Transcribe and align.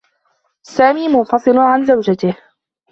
سامي 0.63 1.07
منفصل 1.07 1.57
عن 1.57 1.85
زوجته. 1.85 2.37